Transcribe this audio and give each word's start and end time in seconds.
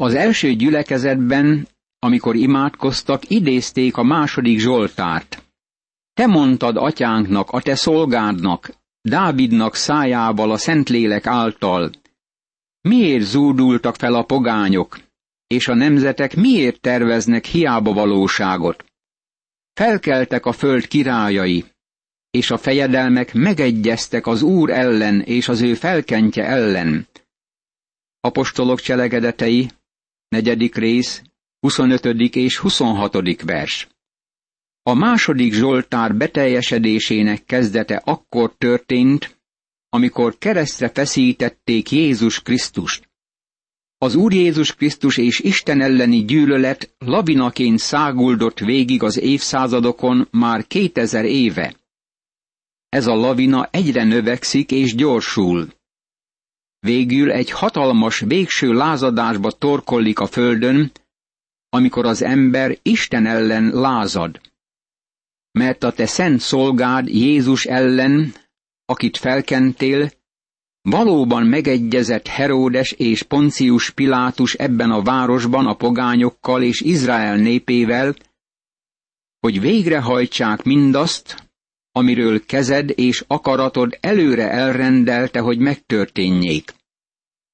Az 0.00 0.14
első 0.14 0.52
gyülekezetben, 0.52 1.68
amikor 1.98 2.36
imádkoztak, 2.36 3.30
idézték 3.30 3.96
a 3.96 4.02
második 4.02 4.58
Zsoltárt. 4.58 5.42
Te 6.12 6.26
mondtad 6.26 6.76
atyánknak, 6.76 7.50
a 7.50 7.60
te 7.60 7.74
szolgádnak, 7.74 8.70
Dávidnak 9.00 9.74
szájával 9.74 10.50
a 10.50 10.56
Szentlélek 10.56 11.26
által, 11.26 11.90
miért 12.80 13.24
zúdultak 13.24 13.94
fel 13.94 14.14
a 14.14 14.22
pogányok, 14.22 14.98
és 15.46 15.68
a 15.68 15.74
nemzetek 15.74 16.36
miért 16.36 16.80
terveznek 16.80 17.44
hiába 17.44 17.92
valóságot? 17.92 18.84
Felkeltek 19.72 20.46
a 20.46 20.52
föld 20.52 20.88
királyai, 20.88 21.64
és 22.30 22.50
a 22.50 22.58
fejedelmek 22.58 23.34
megegyeztek 23.34 24.26
az 24.26 24.42
Úr 24.42 24.70
ellen 24.70 25.20
és 25.20 25.48
az 25.48 25.60
ő 25.60 25.74
felkentje 25.74 26.44
ellen. 26.44 27.06
Apostolok 28.20 28.80
cselekedetei, 28.80 29.70
negyedik 30.28 30.74
rész, 30.74 31.22
25. 31.60 32.04
és 32.34 32.58
26. 32.58 33.42
vers. 33.42 33.88
A 34.82 34.94
második 34.94 35.52
Zsoltár 35.52 36.16
beteljesedésének 36.16 37.44
kezdete 37.44 38.02
akkor 38.04 38.54
történt, 38.58 39.38
amikor 39.88 40.38
keresztre 40.38 40.88
feszítették 40.88 41.90
Jézus 41.90 42.42
Krisztust. 42.42 43.08
Az 43.98 44.14
Úr 44.14 44.32
Jézus 44.32 44.74
Krisztus 44.74 45.16
és 45.16 45.40
Isten 45.40 45.80
elleni 45.80 46.24
gyűlölet 46.24 46.94
lavinaként 46.98 47.78
száguldott 47.78 48.58
végig 48.58 49.02
az 49.02 49.18
évszázadokon 49.18 50.28
már 50.30 50.66
kétezer 50.66 51.24
éve. 51.24 51.76
Ez 52.88 53.06
a 53.06 53.14
lavina 53.14 53.68
egyre 53.70 54.04
növekszik 54.04 54.70
és 54.70 54.94
gyorsul. 54.94 55.68
Végül 56.80 57.30
egy 57.30 57.50
hatalmas 57.50 58.20
végső 58.20 58.72
lázadásba 58.72 59.50
torkollik 59.50 60.18
a 60.18 60.26
földön, 60.26 60.92
amikor 61.68 62.06
az 62.06 62.22
ember 62.22 62.78
Isten 62.82 63.26
ellen 63.26 63.70
lázad. 63.74 64.40
Mert 65.50 65.82
a 65.82 65.92
te 65.92 66.06
szent 66.06 66.40
szolgád 66.40 67.08
Jézus 67.08 67.64
ellen, 67.64 68.34
akit 68.84 69.16
felkentél, 69.16 70.10
valóban 70.82 71.46
megegyezett 71.46 72.26
Heródes 72.26 72.92
és 72.92 73.22
Poncius 73.22 73.90
Pilátus 73.90 74.54
ebben 74.54 74.90
a 74.90 75.02
városban 75.02 75.66
a 75.66 75.74
pogányokkal 75.74 76.62
és 76.62 76.80
Izrael 76.80 77.36
népével, 77.36 78.14
hogy 79.40 79.60
végrehajtsák 79.60 80.62
mindazt, 80.62 81.48
amiről 81.92 82.44
kezed 82.46 82.92
és 82.94 83.24
akaratod 83.26 83.98
előre 84.00 84.50
elrendelte, 84.50 85.40
hogy 85.40 85.58
megtörténjék. 85.58 86.74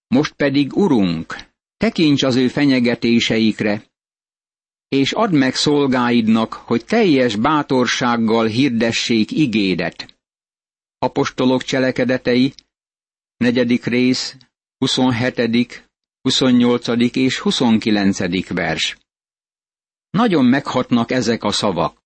Most 0.06 0.32
pedig, 0.32 0.76
Urunk, 0.76 1.36
tekints 1.76 2.22
az 2.22 2.36
ő 2.36 2.48
fenyegetéseikre, 2.48 3.84
és 4.88 5.12
add 5.12 5.32
meg 5.34 5.54
szolgáidnak, 5.54 6.52
hogy 6.52 6.84
teljes 6.84 7.36
bátorsággal 7.36 8.46
hirdessék 8.46 9.30
igédet. 9.30 10.18
Apostolok 10.98 11.62
cselekedetei, 11.62 12.54
negyedik 13.36 13.84
rész, 13.84 14.36
27., 14.78 15.88
28. 16.20 17.16
és 17.16 17.38
29. 17.38 18.48
vers. 18.48 18.96
Nagyon 20.10 20.44
meghatnak 20.44 21.10
ezek 21.10 21.42
a 21.44 21.52
szavak. 21.52 22.02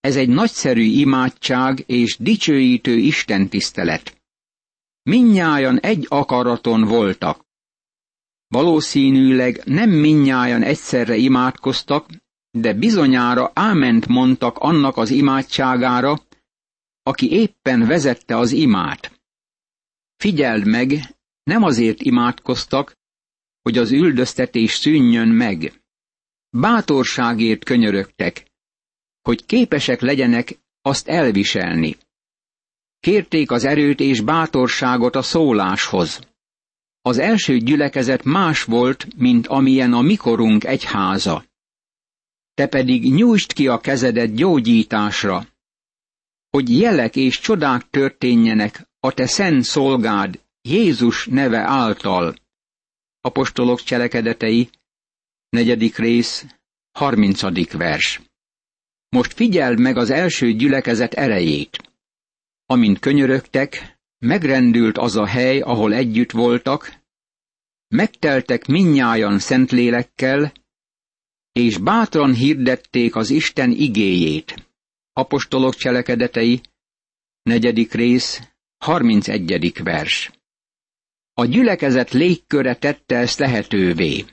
Ez 0.00 0.16
egy 0.16 0.28
nagyszerű 0.28 0.82
imádság 0.82 1.84
és 1.86 2.16
dicsőítő 2.18 2.96
Isten 2.96 3.48
tisztelet. 3.48 4.21
Minnyájan 5.02 5.80
egy 5.80 6.06
akaraton 6.08 6.84
voltak. 6.84 7.44
Valószínűleg 8.48 9.62
nem 9.64 9.90
minnyájan 9.90 10.62
egyszerre 10.62 11.16
imádkoztak, 11.16 12.08
de 12.50 12.74
bizonyára 12.74 13.50
áment 13.54 14.06
mondtak 14.06 14.58
annak 14.58 14.96
az 14.96 15.10
imádságára, 15.10 16.26
aki 17.02 17.30
éppen 17.30 17.86
vezette 17.86 18.36
az 18.36 18.52
imát. 18.52 19.20
Figyeld 20.16 20.66
meg, 20.66 20.90
nem 21.42 21.62
azért 21.62 22.02
imádkoztak, 22.02 22.96
hogy 23.62 23.78
az 23.78 23.90
üldöztetés 23.90 24.74
szűnjön 24.74 25.28
meg. 25.28 25.82
Bátorságért 26.50 27.64
könyörögtek, 27.64 28.50
hogy 29.22 29.46
képesek 29.46 30.00
legyenek 30.00 30.58
azt 30.80 31.08
elviselni. 31.08 31.96
Kérték 33.02 33.50
az 33.50 33.64
erőt 33.64 34.00
és 34.00 34.20
bátorságot 34.20 35.16
a 35.16 35.22
szóláshoz. 35.22 36.20
Az 37.00 37.18
első 37.18 37.58
gyülekezet 37.58 38.24
más 38.24 38.64
volt, 38.64 39.06
mint 39.16 39.46
amilyen 39.46 39.92
a 39.92 40.00
mikorunk 40.00 40.64
egyháza. 40.64 41.44
Te 42.54 42.66
pedig 42.66 43.14
nyújtsd 43.14 43.52
ki 43.52 43.68
a 43.68 43.78
kezedet 43.80 44.34
gyógyításra, 44.34 45.46
hogy 46.50 46.78
jelek 46.78 47.16
és 47.16 47.40
csodák 47.40 47.90
történjenek 47.90 48.88
a 49.00 49.12
te 49.12 49.26
szent 49.26 49.64
szolgád 49.64 50.40
Jézus 50.60 51.26
neve 51.26 51.58
által. 51.58 52.34
Apostolok 53.20 53.82
cselekedetei, 53.82 54.70
negyedik 55.48 55.96
rész, 55.96 56.46
harmincadik 56.92 57.72
vers. 57.72 58.20
Most 59.08 59.32
figyeld 59.32 59.80
meg 59.80 59.96
az 59.96 60.10
első 60.10 60.52
gyülekezet 60.52 61.14
erejét. 61.14 61.91
Amint 62.72 62.98
könyörögtek, 62.98 63.98
megrendült 64.18 64.98
az 64.98 65.16
a 65.16 65.26
hely, 65.26 65.60
ahol 65.60 65.94
együtt 65.94 66.30
voltak, 66.30 66.94
megteltek 67.88 68.66
minnyájan 68.66 69.38
szentlélekkel, 69.38 70.52
és 71.52 71.78
bátran 71.78 72.34
hirdették 72.34 73.16
az 73.16 73.30
Isten 73.30 73.70
igéjét. 73.70 74.70
Apostolok 75.12 75.74
cselekedetei, 75.74 76.60
negyedik 77.42 77.92
rész, 77.92 78.40
31. 78.76 79.82
vers. 79.82 80.30
A 81.32 81.44
gyülekezet 81.44 82.10
légköre 82.10 82.76
tette 82.76 83.16
ezt 83.16 83.38
lehetővé. 83.38 84.24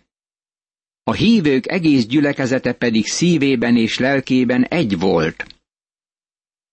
A 1.03 1.13
hívők 1.13 1.67
egész 1.67 2.06
gyülekezete 2.06 2.73
pedig 2.73 3.06
szívében 3.06 3.77
és 3.77 3.97
lelkében 3.97 4.63
egy 4.63 5.00
volt. 5.00 5.59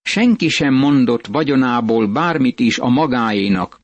Senki 0.06 0.48
sem 0.48 0.74
mondott 0.74 1.26
vagyonából 1.26 2.06
bármit 2.06 2.60
is 2.60 2.78
a 2.78 2.88
magáénak, 2.88 3.80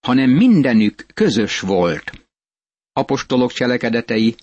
hanem 0.00 0.30
mindenük 0.30 1.06
közös 1.14 1.60
volt. 1.60 2.28
Apostolok 2.92 3.52
cselekedetei, 3.52 4.34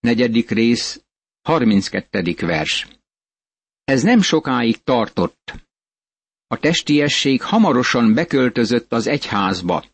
negyedik 0.00 0.50
rész, 0.50 1.04
32. 1.42 2.34
vers. 2.38 2.88
Ez 3.84 4.02
nem 4.02 4.20
sokáig 4.20 4.82
tartott. 4.82 5.54
A 6.46 6.56
testiesség 6.58 7.42
hamarosan 7.42 8.14
beköltözött 8.14 8.92
az 8.92 9.06
egyházba. 9.06 9.84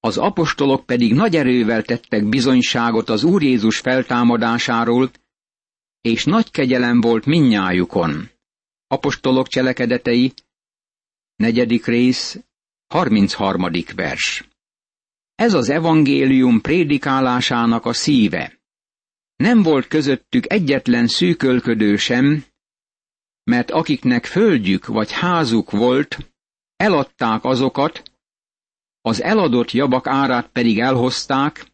Az 0.00 0.18
apostolok 0.18 0.86
pedig 0.86 1.14
nagy 1.14 1.36
erővel 1.36 1.82
tettek 1.82 2.28
bizonyságot 2.28 3.08
az 3.08 3.24
Úr 3.24 3.42
Jézus 3.42 3.78
feltámadásáról, 3.78 5.10
és 6.00 6.24
nagy 6.24 6.50
kegyelem 6.50 7.00
volt 7.00 7.24
minnyájukon. 7.24 8.34
Apostolok 8.86 9.48
cselekedetei, 9.48 10.32
negyedik 11.36 11.86
rész, 11.86 12.38
33. 12.86 13.70
vers. 13.94 14.48
Ez 15.34 15.54
az 15.54 15.68
evangélium 15.68 16.60
prédikálásának 16.60 17.84
a 17.84 17.92
szíve. 17.92 18.58
Nem 19.36 19.62
volt 19.62 19.88
közöttük 19.88 20.52
egyetlen 20.52 21.06
szűkölködő 21.06 21.96
sem, 21.96 22.44
mert 23.42 23.70
akiknek 23.70 24.24
földjük 24.24 24.86
vagy 24.86 25.12
házuk 25.12 25.70
volt, 25.70 26.32
eladták 26.76 27.44
azokat, 27.44 28.02
az 29.00 29.22
eladott 29.22 29.70
javak 29.70 30.06
árát 30.06 30.48
pedig 30.48 30.80
elhozták, 30.80 31.66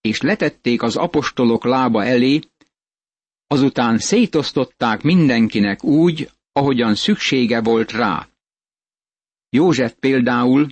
és 0.00 0.20
letették 0.20 0.82
az 0.82 0.96
apostolok 0.96 1.64
lába 1.64 2.04
elé, 2.04 2.40
azután 3.46 3.98
szétosztották 3.98 5.02
mindenkinek 5.02 5.84
úgy, 5.84 6.30
ahogyan 6.56 6.94
szüksége 6.94 7.60
volt 7.60 7.92
rá. 7.92 8.28
József 9.48 9.94
például, 10.00 10.66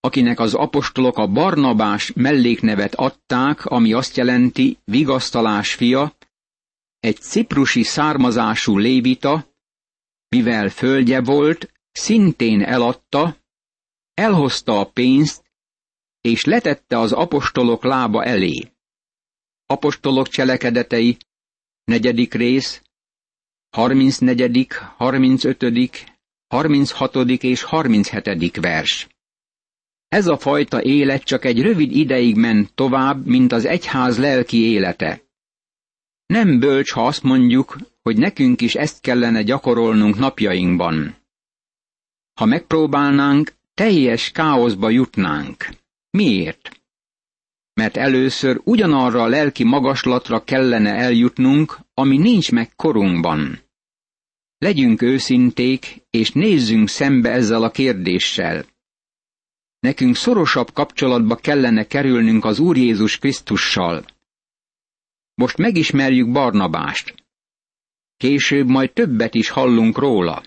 akinek 0.00 0.40
az 0.40 0.54
apostolok 0.54 1.18
a 1.18 1.26
Barnabás 1.26 2.12
melléknevet 2.12 2.94
adták, 2.94 3.64
ami 3.64 3.92
azt 3.92 4.16
jelenti 4.16 4.78
vigasztalás 4.84 5.74
fia, 5.74 6.16
egy 7.00 7.16
ciprusi 7.16 7.82
származású 7.82 8.78
lévita, 8.78 9.46
mivel 10.28 10.68
földje 10.68 11.20
volt, 11.22 11.72
szintén 11.92 12.62
eladta, 12.62 13.36
elhozta 14.14 14.80
a 14.80 14.90
pénzt, 14.90 15.44
és 16.20 16.44
letette 16.44 16.98
az 16.98 17.12
apostolok 17.12 17.84
lába 17.84 18.24
elé. 18.24 18.72
Apostolok 19.66 20.28
cselekedetei, 20.28 21.16
negyedik 21.84 22.34
rész, 22.34 22.82
34., 23.72 24.68
35., 24.96 26.04
36. 26.48 27.16
és 27.42 27.62
37. 27.62 28.56
vers. 28.60 29.08
Ez 30.08 30.26
a 30.26 30.36
fajta 30.36 30.82
élet 30.82 31.22
csak 31.22 31.44
egy 31.44 31.62
rövid 31.62 31.92
ideig 31.92 32.36
ment 32.36 32.74
tovább, 32.74 33.26
mint 33.26 33.52
az 33.52 33.64
egyház 33.64 34.18
lelki 34.18 34.56
élete. 34.56 35.22
Nem 36.26 36.58
bölcs, 36.58 36.92
ha 36.92 37.06
azt 37.06 37.22
mondjuk, 37.22 37.76
hogy 38.02 38.16
nekünk 38.16 38.60
is 38.60 38.74
ezt 38.74 39.00
kellene 39.00 39.42
gyakorolnunk 39.42 40.18
napjainkban. 40.18 41.16
Ha 42.34 42.44
megpróbálnánk, 42.44 43.52
teljes 43.74 44.30
káoszba 44.30 44.90
jutnánk. 44.90 45.68
Miért? 46.10 46.80
Mert 47.74 47.96
először 47.96 48.60
ugyanarra 48.64 49.22
a 49.22 49.26
lelki 49.28 49.64
magaslatra 49.64 50.44
kellene 50.44 50.94
eljutnunk, 50.94 51.78
ami 51.94 52.16
nincs 52.16 52.52
meg 52.52 52.74
korunkban. 52.76 53.61
Legyünk 54.62 55.02
őszinték, 55.02 56.02
és 56.10 56.30
nézzünk 56.30 56.88
szembe 56.88 57.30
ezzel 57.30 57.62
a 57.62 57.70
kérdéssel. 57.70 58.64
Nekünk 59.78 60.16
szorosabb 60.16 60.72
kapcsolatba 60.72 61.36
kellene 61.36 61.86
kerülnünk 61.86 62.44
az 62.44 62.58
Úr 62.58 62.76
Jézus 62.76 63.18
Krisztussal. 63.18 64.04
Most 65.34 65.56
megismerjük 65.56 66.32
Barnabást. 66.32 67.14
Később 68.16 68.68
majd 68.68 68.92
többet 68.92 69.34
is 69.34 69.48
hallunk 69.48 69.98
róla. 69.98 70.42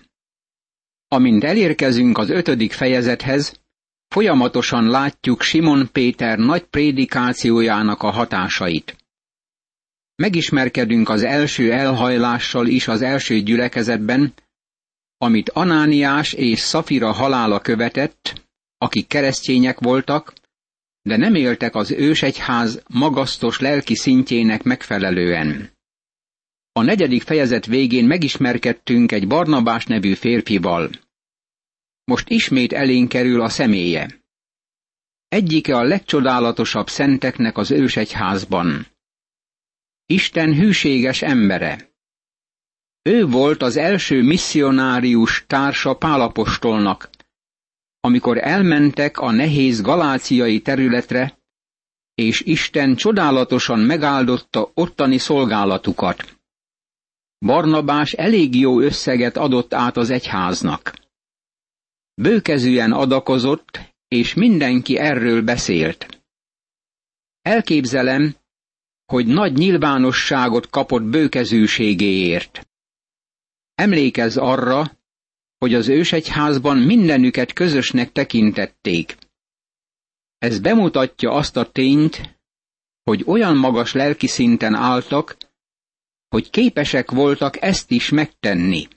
Amint 1.08 1.44
elérkezünk 1.44 2.18
az 2.18 2.30
ötödik 2.30 2.72
fejezethez, 2.72 3.60
folyamatosan 4.08 4.88
látjuk 4.88 5.42
Simon 5.42 5.88
Péter 5.92 6.38
nagy 6.38 6.64
prédikációjának 6.64 8.02
a 8.02 8.10
hatásait. 8.10 9.05
Megismerkedünk 10.16 11.08
az 11.08 11.22
első 11.22 11.72
elhajlással 11.72 12.66
is 12.66 12.88
az 12.88 13.02
első 13.02 13.40
gyülekezetben, 13.40 14.34
amit 15.18 15.50
Anániás 15.50 16.32
és 16.32 16.58
Szafira 16.58 17.12
halála 17.12 17.60
követett, 17.60 18.44
akik 18.78 19.06
keresztények 19.06 19.78
voltak, 19.80 20.32
de 21.02 21.16
nem 21.16 21.34
éltek 21.34 21.74
az 21.74 21.90
ősegyház 21.90 22.82
magasztos 22.88 23.60
lelki 23.60 23.94
szintjének 23.94 24.62
megfelelően. 24.62 25.70
A 26.72 26.82
negyedik 26.82 27.22
fejezet 27.22 27.66
végén 27.66 28.04
megismerkedtünk 28.04 29.12
egy 29.12 29.26
Barnabás 29.26 29.86
nevű 29.86 30.14
férfival. 30.14 30.90
Most 32.04 32.28
ismét 32.28 32.72
elénk 32.72 33.08
kerül 33.08 33.40
a 33.40 33.48
személye. 33.48 34.20
Egyike 35.28 35.76
a 35.76 35.82
legcsodálatosabb 35.82 36.88
szenteknek 36.88 37.56
az 37.56 37.70
ősegyházban. 37.70 38.86
Isten 40.06 40.54
hűséges 40.54 41.22
embere. 41.22 41.90
Ő 43.02 43.26
volt 43.26 43.62
az 43.62 43.76
első 43.76 44.22
misszionárius 44.22 45.44
társa 45.46 45.94
Pálapostolnak, 45.94 47.10
amikor 48.00 48.38
elmentek 48.38 49.18
a 49.18 49.30
nehéz 49.30 49.80
galáciai 49.80 50.60
területre, 50.60 51.38
és 52.14 52.40
Isten 52.40 52.94
csodálatosan 52.96 53.78
megáldotta 53.78 54.70
ottani 54.74 55.18
szolgálatukat. 55.18 56.38
Barnabás 57.38 58.12
elég 58.12 58.54
jó 58.54 58.80
összeget 58.80 59.36
adott 59.36 59.74
át 59.74 59.96
az 59.96 60.10
egyháznak. 60.10 60.92
Bőkezűen 62.14 62.92
adakozott, 62.92 63.80
és 64.08 64.34
mindenki 64.34 64.98
erről 64.98 65.42
beszélt. 65.42 66.22
Elképzelem, 67.42 68.36
hogy 69.06 69.26
nagy 69.26 69.52
nyilvánosságot 69.52 70.70
kapott 70.70 71.02
bőkezűségéért. 71.02 72.66
Emlékez 73.74 74.36
arra, 74.36 74.96
hogy 75.58 75.74
az 75.74 75.88
ősegyházban 75.88 76.78
mindenüket 76.78 77.52
közösnek 77.52 78.12
tekintették. 78.12 79.16
Ez 80.38 80.58
bemutatja 80.60 81.30
azt 81.30 81.56
a 81.56 81.70
tényt, 81.70 82.38
hogy 83.02 83.22
olyan 83.26 83.56
magas 83.56 83.92
lelki 83.92 84.26
szinten 84.26 84.74
álltak, 84.74 85.36
hogy 86.28 86.50
képesek 86.50 87.10
voltak 87.10 87.62
ezt 87.62 87.90
is 87.90 88.08
megtenni. 88.08 88.88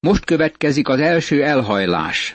Most 0.00 0.24
következik 0.24 0.88
az 0.88 1.00
első 1.00 1.44
elhajlás. 1.44 2.34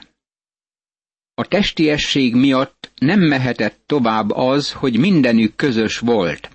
A 1.34 1.46
testiesség 1.46 2.34
miatt 2.34 2.92
nem 2.94 3.20
mehetett 3.20 3.80
tovább 3.86 4.30
az, 4.30 4.72
hogy 4.72 4.98
mindenük 4.98 5.56
közös 5.56 5.98
volt. 5.98 6.53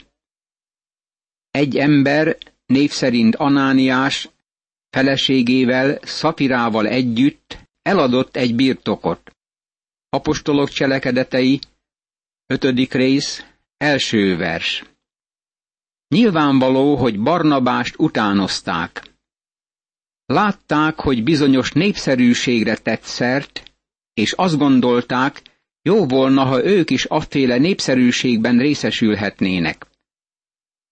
Egy 1.51 1.77
ember, 1.77 2.37
név 2.65 2.91
szerint 2.91 3.35
Anániás, 3.35 4.29
feleségével, 4.89 5.99
Szafirával 6.01 6.87
együtt 6.87 7.57
eladott 7.81 8.35
egy 8.35 8.55
birtokot. 8.55 9.31
Apostolok 10.09 10.69
cselekedetei, 10.69 11.59
ötödik 12.47 12.93
rész, 12.93 13.45
első 13.77 14.37
vers. 14.37 14.83
Nyilvánvaló, 16.07 16.95
hogy 16.95 17.19
Barnabást 17.19 17.95
utánozták. 17.97 19.03
Látták, 20.25 20.99
hogy 20.99 21.23
bizonyos 21.23 21.71
népszerűségre 21.71 22.77
tett 22.77 23.01
szert, 23.01 23.63
és 24.13 24.31
azt 24.31 24.57
gondolták, 24.57 25.41
jó 25.81 26.05
volna, 26.05 26.43
ha 26.43 26.65
ők 26.65 26.89
is 26.89 27.05
afféle 27.05 27.57
népszerűségben 27.57 28.57
részesülhetnének. 28.57 29.88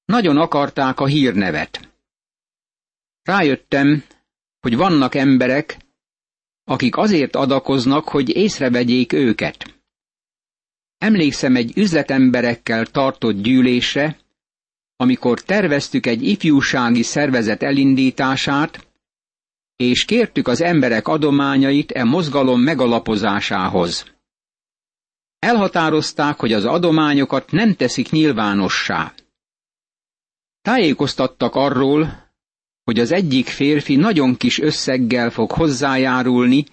Nagyon 0.07 0.37
akarták 0.37 0.99
a 0.99 1.05
hírnevet. 1.05 1.93
Rájöttem, 3.23 4.03
hogy 4.59 4.75
vannak 4.75 5.15
emberek, 5.15 5.77
akik 6.63 6.97
azért 6.97 7.35
adakoznak, 7.35 8.09
hogy 8.09 8.29
észrevegyék 8.35 9.13
őket. 9.13 9.79
Emlékszem 10.97 11.55
egy 11.55 11.77
üzletemberekkel 11.77 12.85
tartott 12.85 13.41
gyűlésre, 13.41 14.19
amikor 14.95 15.41
terveztük 15.41 16.05
egy 16.05 16.23
ifjúsági 16.23 17.03
szervezet 17.03 17.63
elindítását, 17.63 18.87
és 19.75 20.05
kértük 20.05 20.47
az 20.47 20.61
emberek 20.61 21.07
adományait 21.07 21.91
e 21.91 22.03
mozgalom 22.03 22.61
megalapozásához. 22.61 24.13
Elhatározták, 25.39 26.39
hogy 26.39 26.53
az 26.53 26.65
adományokat 26.65 27.51
nem 27.51 27.75
teszik 27.75 28.09
nyilvánossá. 28.09 29.13
Tájékoztattak 30.67 31.55
arról, 31.55 32.29
hogy 32.83 32.99
az 32.99 33.11
egyik 33.11 33.47
férfi 33.47 33.95
nagyon 33.95 34.35
kis 34.35 34.59
összeggel 34.59 35.29
fog 35.29 35.51
hozzájárulni, 35.51 36.65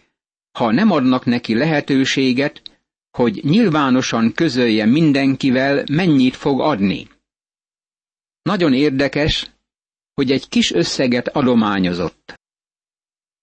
ha 0.58 0.72
nem 0.72 0.90
adnak 0.90 1.24
neki 1.24 1.54
lehetőséget, 1.54 2.62
hogy 3.10 3.40
nyilvánosan 3.44 4.32
közölje 4.32 4.84
mindenkivel, 4.84 5.84
mennyit 5.92 6.36
fog 6.36 6.60
adni. 6.60 7.08
Nagyon 8.42 8.72
érdekes, 8.72 9.50
hogy 10.14 10.30
egy 10.30 10.48
kis 10.48 10.72
összeget 10.72 11.28
adományozott. 11.28 12.34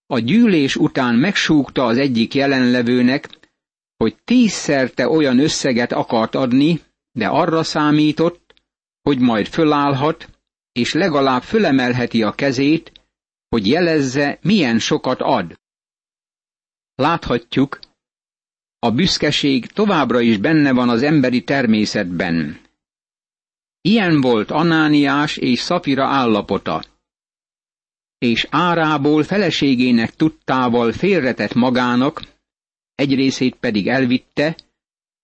A 0.05 0.19
gyűlés 0.19 0.75
után 0.75 1.15
megsúgta 1.15 1.85
az 1.85 1.97
egyik 1.97 2.33
jelenlevőnek, 2.33 3.29
hogy 3.97 4.15
tízszerte 4.23 5.09
olyan 5.09 5.39
összeget 5.39 5.91
akart 5.91 6.35
adni, 6.35 6.81
de 7.11 7.27
arra 7.27 7.63
számított, 7.63 8.53
hogy 9.01 9.19
majd 9.19 9.47
fölállhat, 9.47 10.29
és 10.71 10.93
legalább 10.93 11.41
fölemelheti 11.41 12.23
a 12.23 12.31
kezét, 12.31 12.91
hogy 13.49 13.67
jelezze, 13.67 14.39
milyen 14.41 14.79
sokat 14.79 15.21
ad. 15.21 15.59
Láthatjuk, 16.95 17.79
a 18.79 18.91
büszkeség 18.91 19.65
továbbra 19.65 20.19
is 20.19 20.37
benne 20.37 20.71
van 20.71 20.89
az 20.89 21.01
emberi 21.01 21.43
természetben. 21.43 22.61
Ilyen 23.81 24.21
volt 24.21 24.51
Anániás 24.51 25.37
és 25.37 25.59
Szafira 25.59 26.05
állapota. 26.05 26.83
És 28.17 28.47
árából 28.49 29.23
feleségének 29.23 30.15
tudtával 30.15 30.91
félretett 30.91 31.53
magának, 31.53 32.21
egy 32.95 33.15
részét 33.15 33.55
pedig 33.55 33.87
elvitte, 33.87 34.55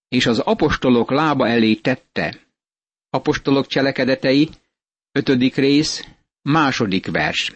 és 0.07 0.25
az 0.25 0.39
apostolok 0.39 1.11
lába 1.11 1.47
elé 1.47 1.75
tette. 1.75 2.39
Apostolok 3.09 3.67
cselekedetei, 3.67 4.49
ötödik 5.11 5.55
rész, 5.55 6.07
második 6.41 7.11
vers. 7.11 7.51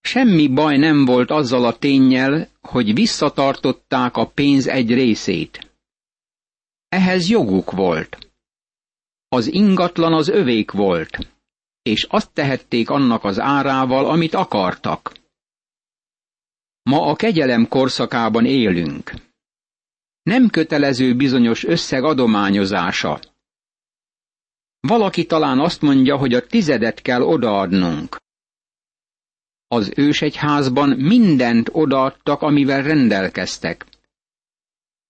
Semmi 0.00 0.48
baj 0.48 0.76
nem 0.76 1.04
volt 1.04 1.30
azzal 1.30 1.64
a 1.64 1.78
tényel, 1.78 2.48
hogy 2.60 2.94
visszatartották 2.94 4.16
a 4.16 4.26
pénz 4.26 4.66
egy 4.66 4.94
részét. 4.94 5.70
Ehhez 6.88 7.28
joguk 7.28 7.70
volt. 7.70 8.32
Az 9.28 9.52
ingatlan 9.52 10.12
az 10.12 10.28
övék 10.28 10.70
volt, 10.70 11.18
és 11.82 12.04
azt 12.04 12.30
tehették 12.32 12.90
annak 12.90 13.24
az 13.24 13.38
árával, 13.38 14.06
amit 14.06 14.34
akartak. 14.34 15.12
Ma 16.82 17.06
a 17.06 17.16
kegyelem 17.16 17.68
korszakában 17.68 18.44
élünk. 18.46 19.12
Nem 20.22 20.48
kötelező 20.48 21.14
bizonyos 21.14 21.64
összeg 21.64 22.04
adományozása. 22.04 23.20
Valaki 24.80 25.26
talán 25.26 25.58
azt 25.58 25.80
mondja, 25.80 26.16
hogy 26.16 26.34
a 26.34 26.46
tizedet 26.46 27.02
kell 27.02 27.22
odaadnunk. 27.22 28.16
Az 29.66 29.92
ősegyházban 29.96 30.88
mindent 30.88 31.68
odaadtak, 31.72 32.42
amivel 32.42 32.82
rendelkeztek. 32.82 33.86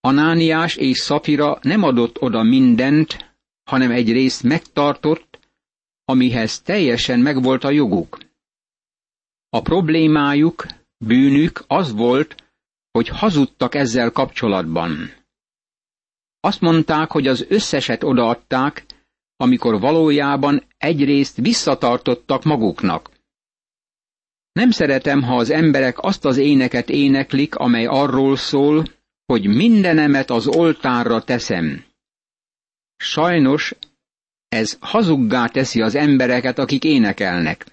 Anániás 0.01 0.77
és 0.77 0.99
Szafira 0.99 1.59
nem 1.63 1.83
adott 1.83 2.21
oda 2.21 2.43
mindent, 2.43 3.35
hanem 3.65 3.91
egy 3.91 4.13
részt 4.13 4.43
megtartott, 4.43 5.39
amihez 6.05 6.63
teljesen 6.63 7.21
megvolt 7.21 7.65
a 7.65 7.71
joguk. 7.71 8.19
A 9.49 9.61
problémájuk, 9.63 10.67
bűnük 11.05 11.65
az 11.67 11.93
volt, 11.93 12.35
hogy 12.91 13.09
hazudtak 13.09 13.75
ezzel 13.75 14.11
kapcsolatban. 14.11 15.15
Azt 16.41 16.61
mondták, 16.61 17.11
hogy 17.11 17.27
az 17.27 17.47
összeset 17.49 18.03
odaadták, 18.05 18.85
amikor 19.41 19.81
valójában 19.81 20.63
egyrészt 20.79 21.37
visszatartottak 21.37 22.45
maguknak. 22.45 23.11
Nem 24.53 24.71
szeretem, 24.71 25.23
ha 25.23 25.37
az 25.37 25.51
emberek 25.51 25.99
azt 26.03 26.25
az 26.25 26.37
éneket 26.37 26.89
éneklik, 26.89 27.55
amely 27.55 27.87
arról 27.87 28.37
szól, 28.37 28.85
hogy 29.27 29.47
mindenemet 29.47 30.31
az 30.31 30.47
oltárra 30.47 31.23
teszem. 31.25 31.85
Sajnos 32.97 33.75
ez 34.49 34.77
hazuggá 34.81 35.47
teszi 35.47 35.81
az 35.83 35.95
embereket, 35.95 36.59
akik 36.59 36.85
énekelnek. 36.85 37.67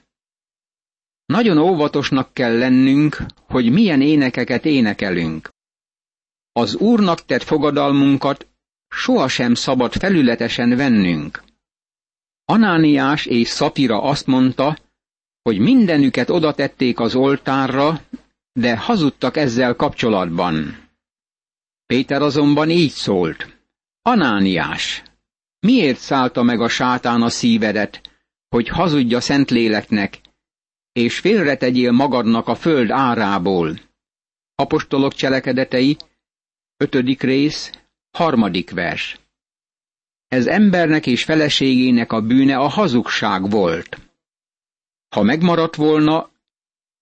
Nagyon 1.25 1.57
óvatosnak 1.57 2.33
kell 2.33 2.57
lennünk, 2.57 3.17
hogy 3.47 3.71
milyen 3.71 4.01
énekeket 4.01 4.65
énekelünk. 4.65 5.49
Az 6.51 6.75
Úrnak 6.75 7.25
tett 7.25 7.43
fogadalmunkat 7.43 8.47
sohasem 8.87 9.53
szabad 9.53 9.93
felületesen 9.93 10.75
vennünk. 10.75 11.45
Anániás 12.49 13.25
és 13.25 13.47
Szapira 13.47 14.01
azt 14.01 14.27
mondta, 14.27 14.77
hogy 15.41 15.59
mindenüket 15.59 16.29
oda 16.29 16.53
tették 16.53 16.99
az 16.99 17.15
oltárra, 17.15 18.01
de 18.53 18.77
hazudtak 18.77 19.37
ezzel 19.37 19.75
kapcsolatban. 19.75 20.87
Péter 21.85 22.21
azonban 22.21 22.69
így 22.69 22.91
szólt. 22.91 23.57
Anániás, 24.01 25.03
miért 25.59 25.97
szállta 25.97 26.43
meg 26.43 26.61
a 26.61 26.67
sátán 26.67 27.21
a 27.21 27.29
szívedet, 27.29 28.01
hogy 28.49 28.67
hazudja 28.67 29.19
Szentléleknek, 29.19 30.19
és 30.91 31.19
félretegyél 31.19 31.91
magadnak 31.91 32.47
a 32.47 32.55
föld 32.55 32.91
árából? 32.91 33.79
Apostolok 34.55 35.13
cselekedetei, 35.13 35.97
ötödik 36.77 37.21
rész, 37.21 37.71
harmadik 38.11 38.71
vers. 38.71 39.19
Ez 40.27 40.47
embernek 40.47 41.05
és 41.05 41.23
feleségének 41.23 42.11
a 42.11 42.21
bűne 42.21 42.57
a 42.57 42.67
hazugság 42.67 43.49
volt. 43.49 43.97
Ha 45.15 45.21
megmaradt 45.21 45.75
volna, 45.75 46.31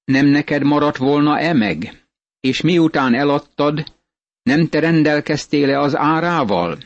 nem 0.03 0.25
neked 0.25 0.63
maradt 0.63 0.97
volna-e 0.97 1.53
meg? 1.53 2.05
És 2.39 2.61
miután 2.61 3.13
eladtad, 3.13 3.93
nem 4.43 4.67
te 4.67 4.79
rendelkeztél-e 4.79 5.79
az 5.79 5.95
árával? 5.95 6.77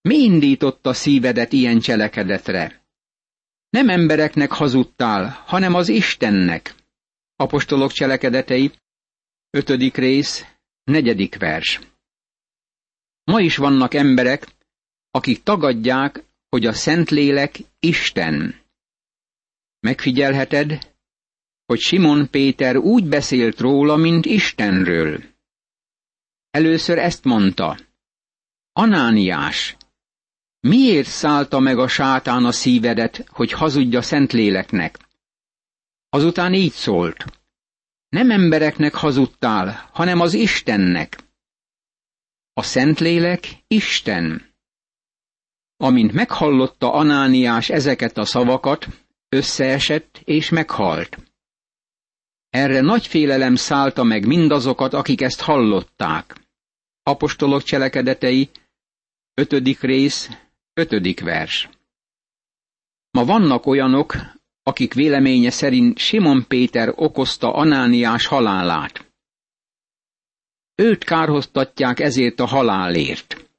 Mi 0.00 0.16
indította 0.16 0.92
szívedet 0.92 1.52
ilyen 1.52 1.78
cselekedetre? 1.78 2.84
Nem 3.70 3.88
embereknek 3.88 4.52
hazudtál, 4.52 5.42
hanem 5.46 5.74
az 5.74 5.88
Istennek. 5.88 6.74
Apostolok 7.36 7.92
cselekedetei, 7.92 8.72
ötödik 9.50 9.96
rész, 9.96 10.44
negyedik 10.84 11.38
vers. 11.38 11.80
Ma 13.24 13.40
is 13.40 13.56
vannak 13.56 13.94
emberek, 13.94 14.46
akik 15.10 15.42
tagadják, 15.42 16.24
hogy 16.48 16.66
a 16.66 16.72
Szentlélek 16.72 17.58
Isten. 17.78 18.60
Megfigyelheted, 19.80 20.94
hogy 21.66 21.80
Simon 21.80 22.30
Péter 22.30 22.76
úgy 22.76 23.08
beszélt 23.08 23.60
róla, 23.60 23.96
mint 23.96 24.26
Istenről. 24.26 25.22
Először 26.50 26.98
ezt 26.98 27.24
mondta. 27.24 27.78
Anániás, 28.72 29.76
miért 30.60 31.08
szállta 31.08 31.58
meg 31.58 31.78
a 31.78 31.88
sátán 31.88 32.44
a 32.44 32.52
szívedet, 32.52 33.26
hogy 33.28 33.52
hazudja 33.52 34.02
Szentléleknek? 34.02 34.98
Azután 36.08 36.54
így 36.54 36.72
szólt. 36.72 37.24
Nem 38.08 38.30
embereknek 38.30 38.94
hazudtál, 38.94 39.90
hanem 39.92 40.20
az 40.20 40.34
Istennek. 40.34 41.18
A 42.52 42.62
Szentlélek 42.62 43.48
Isten. 43.66 44.49
Amint 45.82 46.12
meghallotta 46.12 46.92
Anániás 46.92 47.68
ezeket 47.68 48.18
a 48.18 48.24
szavakat, 48.24 48.86
összeesett 49.28 50.20
és 50.24 50.48
meghalt. 50.48 51.18
Erre 52.50 52.80
nagy 52.80 53.06
félelem 53.06 53.54
szállta 53.54 54.02
meg 54.02 54.26
mindazokat, 54.26 54.92
akik 54.92 55.20
ezt 55.20 55.40
hallották. 55.40 56.36
Apostolok 57.02 57.62
cselekedetei, 57.62 58.50
ötödik 59.34 59.80
rész, 59.80 60.30
ötödik 60.72 61.20
vers. 61.20 61.68
Ma 63.10 63.24
vannak 63.24 63.66
olyanok, 63.66 64.14
akik 64.62 64.94
véleménye 64.94 65.50
szerint 65.50 65.98
Simon 65.98 66.44
Péter 66.48 66.92
okozta 66.96 67.54
Anániás 67.54 68.26
halálát. 68.26 69.12
Őt 70.74 71.04
kárhoztatják 71.04 72.00
ezért 72.00 72.40
a 72.40 72.46
halálért. 72.46 73.49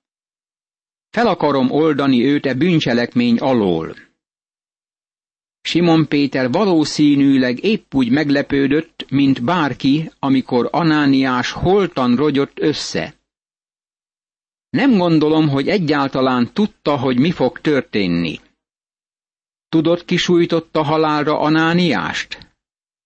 Fel 1.11 1.27
akarom 1.27 1.71
oldani 1.71 2.25
őt 2.25 2.45
e 2.45 2.53
bűncselekmény 2.53 3.37
alól. 3.37 3.95
Simon 5.61 6.07
Péter 6.07 6.51
valószínűleg 6.51 7.63
épp 7.63 7.93
úgy 7.93 8.09
meglepődött, 8.09 9.05
mint 9.09 9.43
bárki, 9.43 10.11
amikor 10.19 10.67
Anániás 10.71 11.51
holtan 11.51 12.15
rogyott 12.15 12.59
össze. 12.59 13.15
Nem 14.69 14.97
gondolom, 14.97 15.49
hogy 15.49 15.67
egyáltalán 15.67 16.53
tudta, 16.53 16.97
hogy 16.97 17.19
mi 17.19 17.31
fog 17.31 17.59
történni. 17.59 18.39
Tudod, 19.69 20.05
ki 20.05 20.17
sújtotta 20.17 20.83
halálra 20.83 21.39
Anániást? 21.39 22.55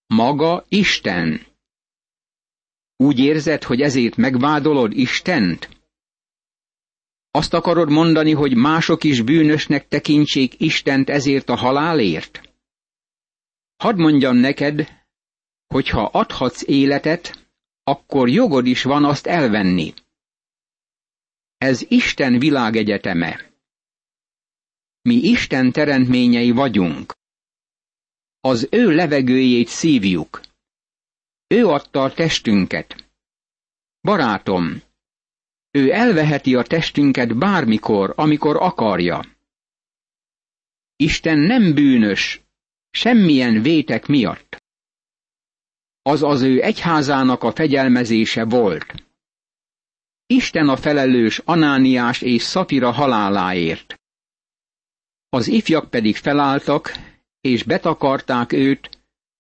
Maga 0.08 0.66
Isten. 0.68 1.46
Úgy 2.98 3.20
érzed, 3.20 3.64
hogy 3.64 3.82
ezért 3.82 4.16
megvádolod 4.16 4.98
Istent? 4.98 5.75
Azt 7.36 7.54
akarod 7.54 7.90
mondani, 7.90 8.32
hogy 8.32 8.56
mások 8.56 9.04
is 9.04 9.22
bűnösnek 9.22 9.88
tekintsék 9.88 10.60
Istent 10.60 11.10
ezért 11.10 11.50
a 11.50 11.56
halálért? 11.56 12.42
Hadd 13.76 13.98
mondjam 13.98 14.36
neked, 14.36 15.06
hogy 15.68 15.90
ha 15.90 16.06
adhatsz 16.06 16.68
életet, 16.68 17.50
akkor 17.84 18.30
jogod 18.30 18.66
is 18.66 18.84
van 18.84 19.06
azt 19.06 19.28
elvenni. 19.28 19.94
Ez 21.58 21.86
Isten 21.88 22.40
világegyeteme. 22.40 23.52
Mi 25.02 25.16
Isten 25.16 25.72
teremtményei 25.72 26.52
vagyunk. 26.52 27.14
Az 28.40 28.68
ő 28.72 28.92
levegőjét 28.92 29.68
szívjuk. 29.68 30.42
Ő 31.48 31.68
adta 31.68 32.02
a 32.02 32.14
testünket. 32.14 33.10
Barátom, 34.02 34.82
ő 35.76 35.92
elveheti 35.92 36.56
a 36.56 36.64
testünket 36.64 37.38
bármikor, 37.38 38.14
amikor 38.16 38.56
akarja. 38.56 39.26
Isten 40.96 41.40
nem 41.40 41.74
bűnös, 41.74 42.42
semmilyen 42.92 43.62
vétek 43.62 44.06
miatt. 44.06 44.64
Az 46.02 46.24
az 46.24 46.42
ő 46.42 46.62
egyházának 46.62 47.44
a 47.44 47.52
fegyelmezése 47.52 48.46
volt. 48.46 48.94
Isten 50.26 50.70
a 50.70 50.76
felelős 50.76 51.42
Anániás 51.46 52.22
és 52.22 52.42
Szafira 52.42 52.92
haláláért. 52.92 53.96
Az 55.30 55.48
ifjak 55.48 55.90
pedig 55.90 56.16
felálltak, 56.16 56.92
és 57.42 57.64
betakarták 57.64 58.52
őt, 58.52 58.90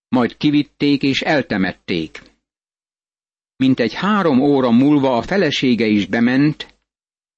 majd 0.07 0.37
kivitték 0.37 1.03
és 1.03 1.21
eltemették. 1.21 2.21
Mintegy 3.65 3.93
három 3.93 4.39
óra 4.39 4.71
múlva 4.71 5.17
a 5.17 5.21
felesége 5.21 5.85
is 5.85 6.05
bement, 6.05 6.79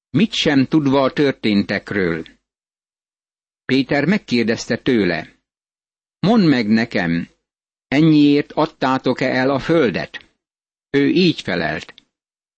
mit 0.10 0.34
sem 0.34 0.66
tudva 0.66 1.02
a 1.02 1.12
történtekről. 1.12 2.26
Péter 3.66 4.06
megkérdezte 4.06 4.78
tőle, 4.78 5.40
mondd 6.20 6.44
meg 6.44 6.68
nekem, 6.68 7.30
ennyiért 7.88 8.52
adtátok-e 8.52 9.26
el 9.26 9.50
a 9.50 9.60
földet? 9.60 10.26
Ő 10.90 11.10
így 11.10 11.42
felelt, 11.42 11.94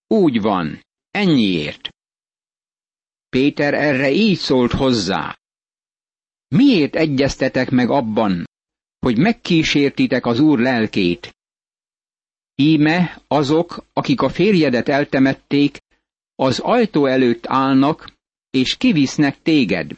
úgy 0.07 0.41
van, 0.41 0.85
ennyiért. 1.11 1.89
Péter 3.29 3.73
erre 3.73 4.11
így 4.11 4.37
szólt 4.37 4.71
hozzá. 4.71 5.39
Miért 6.47 6.95
egyeztetek 6.95 7.69
meg 7.69 7.89
abban, 7.89 8.45
hogy 8.99 9.17
megkísértitek 9.17 10.25
az 10.25 10.39
Úr 10.39 10.59
lelkét? 10.59 11.38
Íme 12.61 13.21
azok, 13.27 13.85
akik 13.93 14.21
a 14.21 14.29
férjedet 14.29 14.89
eltemették, 14.89 15.77
az 16.35 16.59
ajtó 16.59 17.05
előtt 17.05 17.45
állnak, 17.47 18.17
és 18.49 18.77
kivisznek 18.77 19.41
téged. 19.41 19.91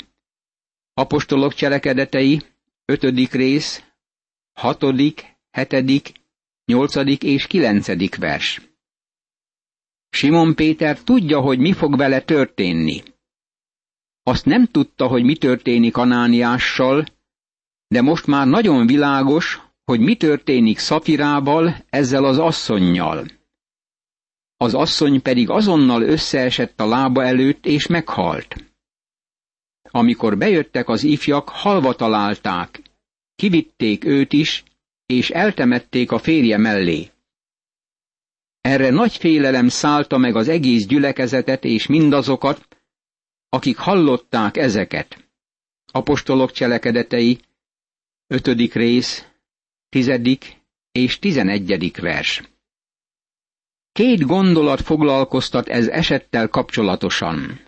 Apostolok 0.94 1.53
cselekedetei, 1.53 2.41
ötödik 2.86 3.32
rész, 3.32 3.84
hatodik, 4.53 5.25
hetedik, 5.51 6.12
nyolcadik 6.65 7.24
és 7.24 7.48
kilencedik 7.48 8.15
vers. 8.15 8.62
Simon 10.10 10.56
Péter 10.56 11.00
tudja, 11.00 11.39
hogy 11.39 11.60
mi 11.60 11.74
fog 11.74 11.98
vele 11.98 12.22
történni. 12.22 13.03
Azt 14.24 14.46
nem 14.46 14.65
tudta, 14.65 15.08
hogy 15.08 15.24
mi 15.24 15.36
történik 15.36 15.98
Anániással, 15.98 17.06
de 17.88 18.01
most 18.01 18.27
már 18.27 18.48
nagyon 18.48 18.88
világos, 18.88 19.71
hogy 19.86 20.00
mi 20.00 20.16
történik 20.16 20.78
Szafirával, 20.78 21.76
ezzel 21.90 22.26
az 22.26 22.38
asszonnyal. 22.38 23.26
Az 24.58 24.74
asszony 24.74 25.22
pedig 25.22 25.50
azonnal 25.50 26.02
összeesett 26.02 26.80
a 26.80 26.88
lába 26.88 27.24
előtt, 27.24 27.66
és 27.66 27.88
meghalt. 27.88 28.56
Amikor 29.82 30.38
bejöttek 30.38 30.90
az 30.90 31.04
ifjak, 31.04 31.50
halva 31.50 31.96
találták, 31.96 32.82
kivitték 33.36 34.06
őt 34.06 34.34
is, 34.34 34.64
és 35.06 35.30
eltemették 35.30 36.12
a 36.12 36.20
férje 36.20 36.58
mellé. 36.58 37.10
Erre 38.62 38.90
nagy 38.90 39.18
félelem 39.18 39.68
szállta 39.68 40.18
meg 40.18 40.36
az 40.36 40.48
egész 40.48 40.86
gyülekezetet 40.86 41.64
és 41.64 41.88
mindazokat, 41.88 42.68
akik 43.50 43.78
hallották 43.78 44.58
ezeket. 44.58 45.30
Apostolok 45.92 46.52
cselekedetei, 46.52 47.40
ötödik 48.28 48.74
rész, 48.74 49.31
tizedik 49.92 50.62
és 50.92 51.20
tizenegyedik 51.20 52.00
vers. 52.00 52.42
Két 53.92 54.22
gondolat 54.22 54.82
foglalkoztat 54.82 55.68
ez 55.68 55.88
esettel 55.88 56.48
kapcsolatosan. 56.48 57.60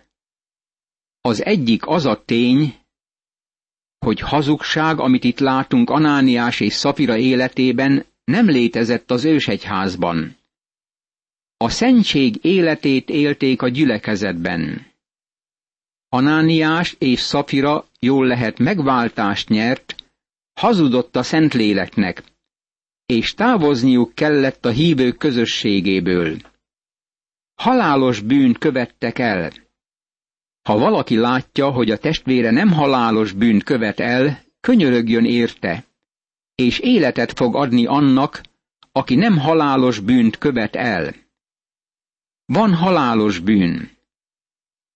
Az 1.22 1.46
egyik 1.46 1.88
az 1.88 2.06
a 2.06 2.24
tény, 2.26 2.76
hogy 4.00 4.20
hazugság, 4.20 5.00
amit 5.00 5.24
itt 5.24 5.40
látunk 5.40 5.90
Anániás 5.90 6.60
és 6.60 6.74
Szafira 6.74 7.18
életében, 7.18 8.06
nem 8.24 8.50
létezett 8.50 9.12
az 9.12 9.26
ősegyházban. 9.26 10.38
A 11.58 11.70
szentség 11.70 12.46
életét 12.46 13.10
élték 13.10 13.62
a 13.62 13.68
gyülekezetben. 13.68 14.92
Anániás 16.10 16.96
és 17.00 17.20
Szafira 17.20 17.86
jól 18.00 18.28
lehet 18.28 18.60
megváltást 18.60 19.50
nyert, 19.50 20.03
hazudott 20.54 21.16
a 21.16 21.24
Szentléleknek, 21.24 22.24
és 23.06 23.34
távozniuk 23.34 24.16
kellett 24.16 24.66
a 24.66 24.70
hívők 24.70 25.18
közösségéből. 25.18 26.38
Halálos 27.56 28.20
bűnt 28.20 28.58
követtek 28.58 29.20
el. 29.20 29.52
Ha 30.62 30.78
valaki 30.78 31.16
látja, 31.16 31.70
hogy 31.70 31.92
a 31.92 31.98
testvére 31.98 32.52
nem 32.52 32.72
halálos 32.72 33.32
bűnt 33.32 33.64
követ 33.64 34.00
el, 34.00 34.40
könyörögjön 34.60 35.26
érte, 35.26 35.86
és 36.56 36.80
életet 36.80 37.32
fog 37.32 37.56
adni 37.56 37.86
annak, 37.86 38.42
aki 38.92 39.16
nem 39.16 39.38
halálos 39.38 40.00
bűnt 40.00 40.38
követ 40.38 40.76
el. 40.76 41.14
Van 42.46 42.74
halálos 42.74 43.40
bűn. 43.40 43.90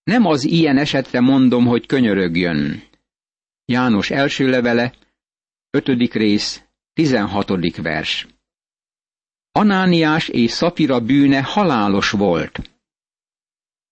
Nem 0.04 0.26
az 0.26 0.44
ilyen 0.44 0.78
esetre 0.78 1.20
mondom, 1.20 1.66
hogy 1.66 1.86
könyörögjön. 1.86 2.84
János 3.66 4.10
első 4.10 4.50
levele, 4.50 4.94
ötödik 5.78 6.14
rész, 6.14 6.62
tizenhatodik 6.94 7.82
vers. 7.82 8.28
Anániás 9.52 10.28
és 10.28 10.52
Szafira 10.52 11.00
bűne 11.00 11.42
halálos 11.42 12.10
volt. 12.12 12.60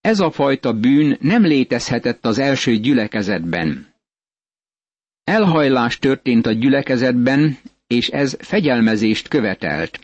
Ez 0.01 0.19
a 0.19 0.31
fajta 0.31 0.73
bűn 0.73 1.17
nem 1.21 1.43
létezhetett 1.43 2.25
az 2.25 2.37
első 2.39 2.75
gyülekezetben. 2.75 3.93
Elhajlás 5.23 5.99
történt 5.99 6.45
a 6.45 6.51
gyülekezetben, 6.51 7.57
és 7.87 8.07
ez 8.07 8.37
fegyelmezést 8.39 9.27
követelt. 9.27 9.99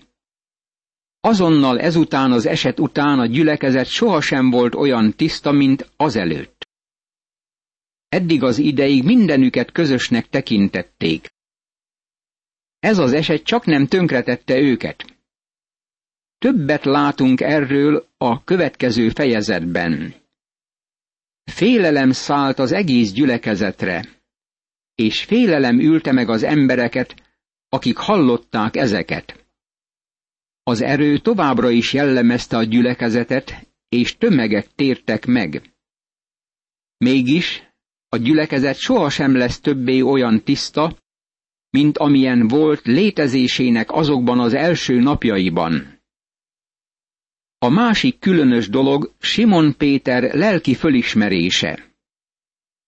Azonnal 1.19 1.79
ezután 1.79 2.31
az 2.31 2.45
eset 2.45 2.79
után 2.79 3.19
a 3.19 3.25
gyülekezet 3.25 3.87
sohasem 3.87 4.49
volt 4.49 4.75
olyan 4.75 5.13
tiszta, 5.15 5.51
mint 5.51 5.91
azelőtt. 5.97 6.67
Eddig 8.09 8.43
az 8.43 8.57
ideig 8.57 9.03
mindenüket 9.03 9.71
közösnek 9.71 10.29
tekintették. 10.29 11.29
Ez 12.81 12.97
az 12.97 13.13
eset 13.13 13.43
csak 13.43 13.65
nem 13.65 13.87
tönkretette 13.87 14.57
őket. 14.57 15.05
Többet 16.37 16.85
látunk 16.85 17.41
erről 17.41 18.07
a 18.17 18.43
következő 18.43 19.09
fejezetben. 19.09 20.13
Félelem 21.43 22.11
szállt 22.11 22.59
az 22.59 22.71
egész 22.71 23.11
gyülekezetre, 23.11 24.05
és 24.95 25.23
félelem 25.23 25.79
ülte 25.79 26.11
meg 26.11 26.29
az 26.29 26.43
embereket, 26.43 27.15
akik 27.69 27.97
hallották 27.97 28.75
ezeket. 28.75 29.45
Az 30.63 30.81
erő 30.81 31.17
továbbra 31.17 31.69
is 31.69 31.93
jellemezte 31.93 32.57
a 32.57 32.63
gyülekezetet, 32.63 33.67
és 33.89 34.17
tömegek 34.17 34.67
tértek 34.75 35.25
meg. 35.25 35.73
Mégis 36.97 37.63
a 38.09 38.17
gyülekezet 38.17 38.77
sohasem 38.77 39.35
lesz 39.35 39.59
többé 39.59 40.01
olyan 40.01 40.43
tiszta, 40.43 40.97
mint 41.71 41.97
amilyen 41.97 42.47
volt 42.47 42.85
létezésének 42.85 43.91
azokban 43.91 44.39
az 44.39 44.53
első 44.53 44.99
napjaiban. 44.99 45.99
A 47.57 47.69
másik 47.69 48.19
különös 48.19 48.69
dolog 48.69 49.13
Simon 49.19 49.77
Péter 49.77 50.33
lelki 50.33 50.73
fölismerése. 50.73 51.93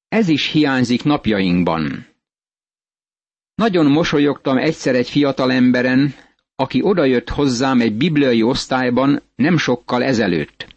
Ez 0.07 0.27
is 0.27 0.51
hiányzik 0.51 1.03
napjainkban. 1.03 2.07
Nagyon 3.55 3.85
mosolyogtam 3.85 4.57
egyszer 4.57 4.95
egy 4.95 5.09
fiatal 5.09 5.51
emberen, 5.51 6.13
aki 6.55 6.81
odajött 6.81 7.29
hozzám 7.29 7.81
egy 7.81 7.93
bibliai 7.93 8.41
osztályban 8.41 9.21
nem 9.35 9.57
sokkal 9.57 10.03
ezelőtt. 10.03 10.75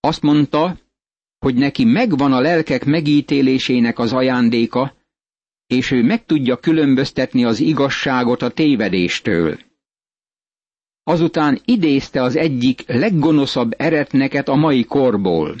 Azt 0.00 0.22
mondta, 0.22 0.78
hogy 1.38 1.54
neki 1.54 1.84
megvan 1.84 2.32
a 2.32 2.40
lelkek 2.40 2.84
megítélésének 2.84 3.98
az 3.98 4.12
ajándéka, 4.12 4.94
és 5.72 5.90
ő 5.90 6.02
meg 6.02 6.24
tudja 6.26 6.56
különböztetni 6.56 7.44
az 7.44 7.60
igazságot 7.60 8.42
a 8.42 8.50
tévedéstől. 8.50 9.58
Azután 11.02 11.60
idézte 11.64 12.22
az 12.22 12.36
egyik 12.36 12.84
leggonoszabb 12.86 13.72
eretneket 13.76 14.48
a 14.48 14.54
mai 14.54 14.84
korból. 14.84 15.56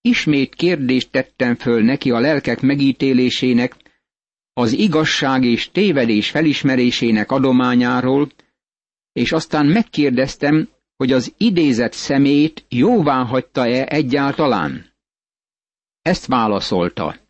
Ismét 0.00 0.54
kérdést 0.54 1.10
tettem 1.10 1.54
föl 1.54 1.82
neki 1.82 2.10
a 2.10 2.18
lelkek 2.18 2.60
megítélésének, 2.60 3.76
az 4.52 4.72
igazság 4.72 5.44
és 5.44 5.70
tévedés 5.70 6.30
felismerésének 6.30 7.30
adományáról, 7.30 8.30
és 9.12 9.32
aztán 9.32 9.66
megkérdeztem, 9.66 10.68
hogy 10.96 11.12
az 11.12 11.34
idézett 11.36 11.92
szemét 11.92 12.64
jóvá 12.68 13.24
hagyta-e 13.24 13.86
egyáltalán. 13.86 14.92
Ezt 16.02 16.26
válaszolta. 16.26 17.25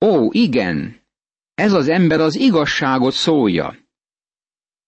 Ó, 0.00 0.32
igen, 0.32 1.00
ez 1.54 1.72
az 1.72 1.88
ember 1.88 2.20
az 2.20 2.36
igazságot 2.36 3.12
szólja. 3.12 3.76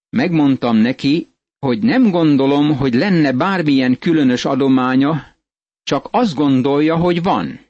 Megmondtam 0.08 0.76
neki, 0.76 1.28
hogy 1.58 1.82
nem 1.82 2.10
gondolom, 2.10 2.76
hogy 2.76 2.94
lenne 2.94 3.32
bármilyen 3.32 3.98
különös 3.98 4.44
adománya, 4.44 5.36
csak 5.82 6.08
azt 6.10 6.34
gondolja, 6.34 6.96
hogy 6.96 7.22
van. 7.22 7.60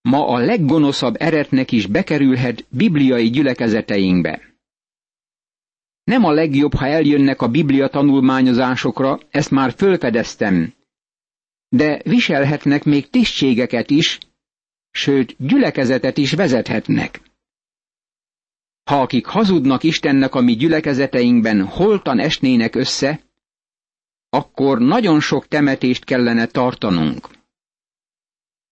Ma 0.00 0.26
a 0.26 0.38
leggonoszabb 0.38 1.14
eretnek 1.18 1.72
is 1.72 1.86
bekerülhet 1.86 2.66
bibliai 2.68 3.30
gyülekezeteinkbe. 3.30 4.54
Nem 6.04 6.24
a 6.24 6.32
legjobb, 6.32 6.74
ha 6.74 6.86
eljönnek 6.86 7.42
a 7.42 7.48
biblia 7.48 7.88
tanulmányozásokra, 7.88 9.18
ezt 9.30 9.50
már 9.50 9.72
fölfedeztem, 9.72 10.72
de 11.68 12.00
viselhetnek 12.04 12.84
még 12.84 13.10
tisztségeket 13.10 13.90
is, 13.90 14.18
sőt 14.96 15.34
gyülekezetet 15.38 16.16
is 16.16 16.32
vezethetnek. 16.32 17.20
Ha 18.90 19.00
akik 19.00 19.26
hazudnak 19.26 19.82
Istennek 19.82 20.34
a 20.34 20.40
mi 20.40 20.54
gyülekezeteinkben 20.56 21.64
holtan 21.66 22.18
esnének 22.18 22.74
össze, 22.74 23.20
akkor 24.28 24.78
nagyon 24.78 25.20
sok 25.20 25.48
temetést 25.48 26.04
kellene 26.04 26.46
tartanunk. 26.46 27.28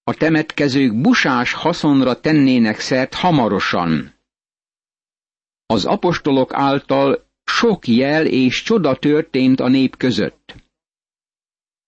A 0.02 0.14
temetkezők 0.14 1.00
busás 1.00 1.52
haszonra 1.52 2.20
tennének 2.20 2.78
szert 2.80 3.14
hamarosan. 3.14 4.14
Az 5.66 5.84
apostolok 5.84 6.52
által 6.54 7.26
sok 7.44 7.86
jel 7.86 8.26
és 8.26 8.62
csoda 8.62 8.96
történt 8.96 9.60
a 9.60 9.68
nép 9.68 9.96
között. 9.96 10.63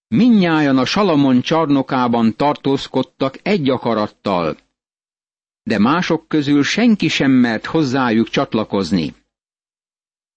Minnyájan 0.09 0.79
a 0.79 0.85
Salamon 0.85 1.41
csarnokában 1.41 2.37
tartózkodtak 2.37 3.39
egy 3.43 3.71
akarattal, 3.71 4.57
de 5.63 5.79
mások 5.79 6.29
közül 6.29 6.63
senki 6.63 7.09
sem 7.09 7.31
mert 7.31 7.67
hozzájuk 7.67 8.29
csatlakozni. 8.29 9.15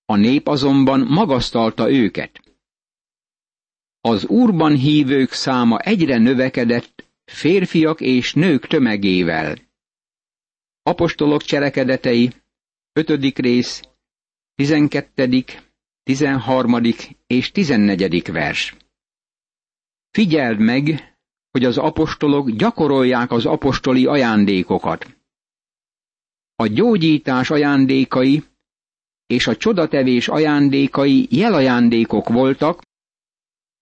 A 0.05 0.15
nép 0.15 0.47
azonban 0.47 0.99
magasztalta 0.99 1.91
őket. 1.91 2.41
Az 4.01 4.25
úrban 4.25 4.75
hívők 4.75 5.31
száma 5.31 5.79
egyre 5.79 6.17
növekedett 6.17 7.05
férfiak 7.25 8.01
és 8.01 8.33
nők 8.33 8.67
tömegével. 8.67 9.57
Apostolok 10.83 11.41
cselekedetei, 11.41 12.31
5. 12.93 13.37
rész, 13.39 13.81
12., 14.55 15.43
13. 16.03 16.81
és 17.27 17.51
14. 17.51 18.31
vers. 18.31 18.75
Figyeld 20.11 20.59
meg, 20.59 21.13
hogy 21.51 21.65
az 21.65 21.77
apostolok 21.77 22.49
gyakorolják 22.49 23.31
az 23.31 23.45
apostoli 23.45 24.05
ajándékokat. 24.05 25.17
A 26.55 26.67
gyógyítás 26.67 27.49
ajándékai 27.49 28.43
és 29.27 29.47
a 29.47 29.57
csodatevés 29.57 30.27
ajándékai 30.27 31.27
jelajándékok 31.29 32.29
voltak, 32.29 32.81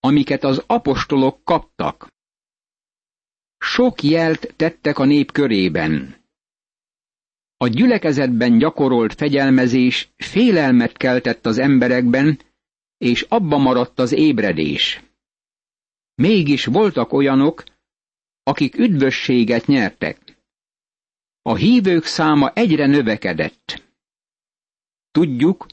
amiket 0.00 0.44
az 0.44 0.62
apostolok 0.66 1.44
kaptak. 1.44 2.08
Sok 3.58 4.02
jelt 4.02 4.54
tettek 4.56 4.98
a 4.98 5.04
nép 5.04 5.32
körében. 5.32 6.16
A 7.56 7.66
gyülekezetben 7.66 8.58
gyakorolt 8.58 9.14
fegyelmezés 9.14 10.12
félelmet 10.16 10.96
keltett 10.96 11.46
az 11.46 11.58
emberekben, 11.58 12.40
és 12.98 13.22
abba 13.22 13.58
maradt 13.58 13.98
az 13.98 14.12
ébredés. 14.12 15.02
Mégis 16.18 16.64
voltak 16.64 17.12
olyanok, 17.12 17.64
akik 18.42 18.78
üdvösséget 18.78 19.66
nyertek. 19.66 20.38
A 21.42 21.54
hívők 21.54 22.04
száma 22.04 22.50
egyre 22.52 22.86
növekedett. 22.86 23.84
Tudjuk, 25.10 25.66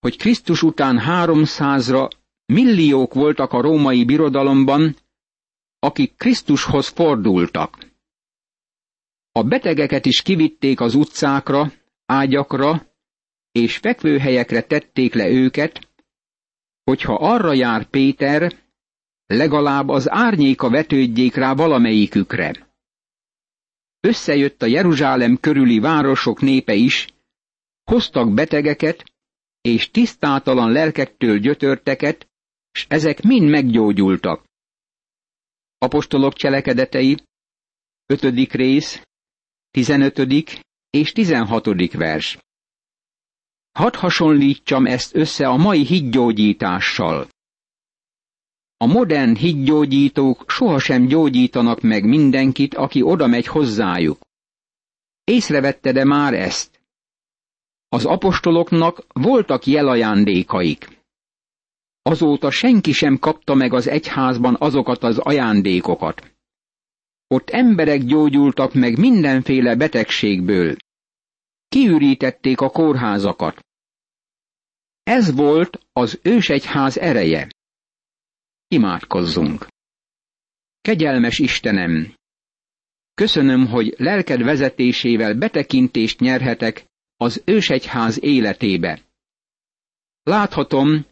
hogy 0.00 0.16
Krisztus 0.16 0.62
után 0.62 0.98
háromszázra 0.98 2.08
milliók 2.46 3.14
voltak 3.14 3.52
a 3.52 3.60
római 3.60 4.04
birodalomban, 4.04 4.96
akik 5.78 6.16
Krisztushoz 6.16 6.88
fordultak. 6.88 7.78
A 9.32 9.42
betegeket 9.42 10.06
is 10.06 10.22
kivitték 10.22 10.80
az 10.80 10.94
utcákra, 10.94 11.72
ágyakra, 12.06 12.86
és 13.52 13.76
fekvőhelyekre 13.76 14.62
tették 14.62 15.14
le 15.14 15.28
őket, 15.28 15.88
hogyha 16.84 17.14
arra 17.14 17.52
jár 17.52 17.84
Péter, 17.88 18.69
legalább 19.30 19.88
az 19.88 20.10
árnyéka 20.10 20.70
vetődjék 20.70 21.34
rá 21.34 21.54
valamelyikükre. 21.54 22.68
Összejött 24.00 24.62
a 24.62 24.66
Jeruzsálem 24.66 25.36
körüli 25.40 25.78
városok 25.78 26.40
népe 26.40 26.74
is, 26.74 27.06
hoztak 27.84 28.34
betegeket, 28.34 29.04
és 29.60 29.90
tisztátalan 29.90 30.72
lelkektől 30.72 31.38
gyötörteket, 31.38 32.28
s 32.72 32.86
ezek 32.88 33.22
mind 33.22 33.48
meggyógyultak. 33.48 34.44
Apostolok 35.78 36.34
cselekedetei, 36.34 37.16
ötödik 38.06 38.52
rész, 38.52 39.02
15. 39.70 40.18
és 40.90 41.12
16. 41.12 41.92
vers. 41.92 42.38
Hadd 43.72 43.96
hasonlítsam 43.96 44.86
ezt 44.86 45.14
össze 45.14 45.48
a 45.48 45.56
mai 45.56 45.84
hídgyógyítással. 45.84 47.28
A 48.82 48.86
modern 48.86 49.34
hídgyógyítók 49.34 50.44
sohasem 50.50 51.06
gyógyítanak 51.06 51.80
meg 51.80 52.04
mindenkit, 52.04 52.74
aki 52.74 53.02
oda 53.02 53.26
megy 53.26 53.46
hozzájuk. 53.46 54.18
Észrevette-e 55.24 56.04
már 56.04 56.34
ezt? 56.34 56.80
Az 57.88 58.04
apostoloknak 58.04 59.06
voltak 59.12 59.66
jelajándékaik. 59.66 60.98
Azóta 62.02 62.50
senki 62.50 62.92
sem 62.92 63.18
kapta 63.18 63.54
meg 63.54 63.72
az 63.72 63.86
egyházban 63.88 64.56
azokat 64.58 65.02
az 65.02 65.18
ajándékokat. 65.18 66.32
Ott 67.26 67.50
emberek 67.50 68.02
gyógyultak 68.02 68.74
meg 68.74 68.98
mindenféle 68.98 69.76
betegségből. 69.76 70.76
Kiürítették 71.68 72.60
a 72.60 72.70
kórházakat. 72.70 73.66
Ez 75.02 75.34
volt 75.34 75.86
az 75.92 76.18
ősegyház 76.22 76.98
ereje. 76.98 77.48
Imádkozzunk! 78.72 79.66
Kegyelmes 80.80 81.38
Istenem! 81.38 82.14
Köszönöm, 83.14 83.66
hogy 83.66 83.94
lelked 83.98 84.42
vezetésével 84.42 85.34
betekintést 85.34 86.20
nyerhetek 86.20 86.86
az 87.16 87.42
ősegyház 87.44 88.22
életébe. 88.22 89.02
Láthatom, 90.22 91.06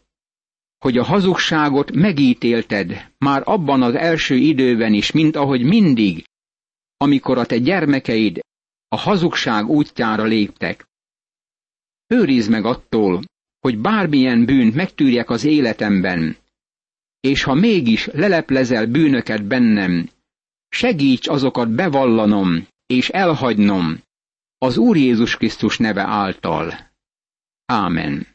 hogy 0.77 0.97
a 0.97 1.03
hazugságot 1.03 1.91
megítélted 1.91 3.11
már 3.17 3.41
abban 3.45 3.81
az 3.81 3.95
első 3.95 4.35
időben 4.35 4.93
is, 4.93 5.11
mint 5.11 5.35
ahogy 5.35 5.63
mindig, 5.63 6.23
amikor 6.97 7.37
a 7.37 7.45
te 7.45 7.57
gyermekeid 7.57 8.39
a 8.87 8.97
hazugság 8.97 9.69
útjára 9.69 10.23
léptek. 10.23 10.85
Őrizd 12.07 12.49
meg 12.49 12.65
attól, 12.65 13.23
hogy 13.59 13.77
bármilyen 13.77 14.45
bűnt 14.45 14.75
megtűrjek 14.75 15.29
az 15.29 15.43
életemben, 15.43 16.37
és 17.19 17.43
ha 17.43 17.53
mégis 17.53 18.05
leleplezel 18.05 18.85
bűnöket 18.85 19.43
bennem, 19.47 20.09
segíts 20.69 21.27
azokat 21.27 21.69
bevallanom 21.69 22.67
és 22.85 23.09
elhagynom 23.09 24.01
az 24.57 24.77
Úr 24.77 24.97
Jézus 24.97 25.37
Krisztus 25.37 25.77
neve 25.77 26.01
által. 26.01 26.91
Ámen. 27.65 28.27